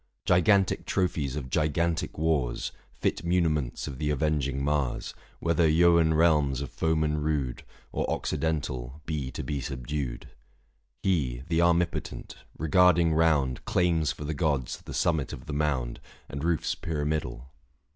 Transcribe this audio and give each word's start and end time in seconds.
Gigantic 0.25 0.87
trophies 0.87 1.35
of 1.35 1.51
gigantic 1.51 2.17
wars, 2.17 2.71
Fit 2.91 3.23
muniments 3.23 3.85
of 3.87 3.99
the 3.99 4.09
avenging 4.09 4.63
Mars, 4.63 5.13
Whether 5.39 5.67
Eoan 5.69 6.17
realms 6.17 6.59
of 6.59 6.71
foemen 6.71 7.21
rude 7.21 7.61
Or 7.91 8.09
Occidental, 8.09 8.99
be 9.05 9.29
to 9.29 9.43
be 9.43 9.61
subdued. 9.61 10.21
630 11.03 11.07
He, 11.07 11.43
the 11.49 11.59
armipotent, 11.61 12.33
regarding 12.57 13.13
round, 13.13 13.63
Claims 13.65 14.11
for 14.11 14.23
the 14.25 14.33
gods 14.33 14.81
the 14.81 14.93
summit 14.95 15.33
of 15.33 15.45
the 15.45 15.53
mound, 15.53 15.99
And 16.27 16.43
roofs 16.43 16.73
pyramidal. 16.73 17.51